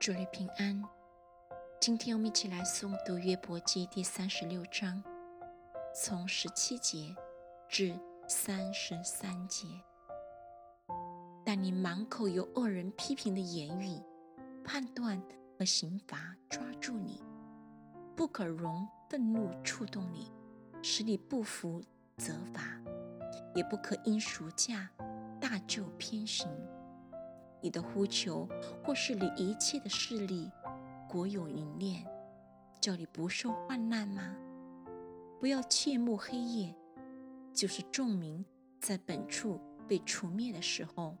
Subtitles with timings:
[0.00, 0.82] 主日平安。
[1.78, 5.04] 今天我们一起来诵读约伯记第三十六章，
[5.94, 7.14] 从十七节
[7.68, 7.94] 至
[8.26, 9.66] 三十三节。
[11.44, 14.00] 但你满口有恶人批评的言语，
[14.64, 15.22] 判断
[15.58, 17.22] 和刑罚抓住你，
[18.16, 20.32] 不可容愤怒触动你，
[20.82, 21.78] 使你不服
[22.16, 22.62] 责罚，
[23.54, 24.88] 也不可因暑假
[25.38, 26.48] 大就偏行。
[27.60, 28.48] 你的呼求，
[28.84, 30.50] 或是你一切的势力，
[31.08, 32.06] 国有云念，
[32.80, 34.36] 叫你不受患难吗？
[35.38, 36.74] 不要切慕黑夜，
[37.52, 38.44] 就是众民
[38.78, 41.16] 在本处被除灭的时候，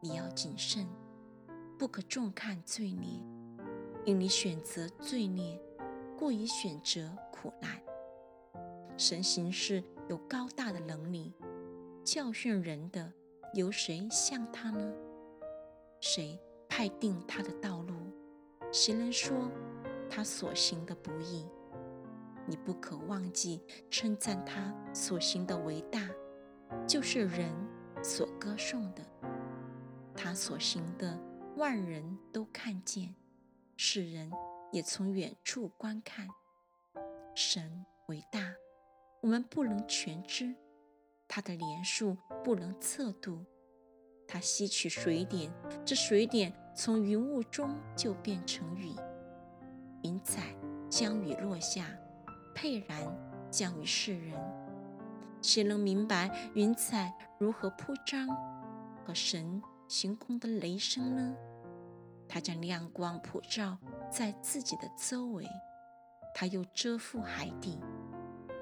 [0.00, 0.86] 你要谨慎，
[1.78, 3.20] 不可重看罪孽，
[4.04, 5.60] 因你选择罪孽，
[6.18, 7.80] 过于选择苦难。
[8.98, 11.34] 神行事有高大的能力，
[12.02, 13.12] 教训人的，
[13.52, 14.94] 有谁像他呢？
[16.16, 17.94] 谁派定他的道路？
[18.72, 19.52] 谁能说
[20.08, 21.46] 他所行的不易？
[22.46, 26.08] 你不可忘记称赞他所行的伟大，
[26.88, 27.52] 就是人
[28.02, 29.04] 所歌颂的。
[30.14, 31.20] 他所行的，
[31.56, 33.14] 万人都看见，
[33.76, 34.32] 世人
[34.72, 36.26] 也从远处观看。
[37.34, 38.54] 神伟大，
[39.20, 40.54] 我们不能全知；
[41.28, 43.44] 他的连数不能测度。
[44.28, 45.52] 他吸取水点，
[45.84, 48.92] 这水点从云雾中就变成雨。
[50.02, 50.54] 云彩
[50.88, 51.86] 将雨落下，
[52.54, 52.98] 沛然
[53.50, 54.34] 降于世人。
[55.42, 58.28] 谁能明白云彩如何铺张
[59.04, 61.36] 和神行空的雷声呢？
[62.28, 63.78] 他将亮光普照
[64.10, 65.46] 在自己的周围，
[66.34, 67.78] 他又遮覆海底。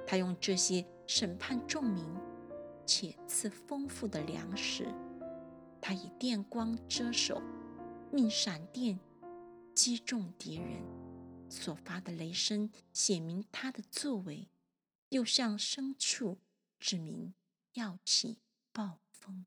[0.07, 2.05] 他用这些审判众民，
[2.85, 4.87] 且赐丰富的粮食。
[5.87, 7.43] 他以电光遮手，
[8.11, 8.99] 命闪电
[9.75, 10.83] 击中敌人，
[11.51, 14.49] 所发的雷声写明他的作为，
[15.11, 16.39] 又向深处
[16.81, 17.35] 指明
[17.75, 18.39] 要起
[18.73, 19.45] 暴风。